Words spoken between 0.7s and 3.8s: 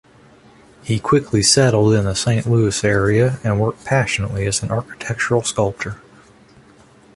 He quickly settled in the St.Louis area and